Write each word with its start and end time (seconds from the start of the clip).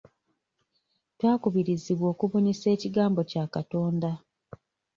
Twakubirizibwa 1.17 2.05
okubunyisa 2.13 2.67
ekigambo 2.75 3.19
kya 3.31 3.43
Katonda. 3.53 4.09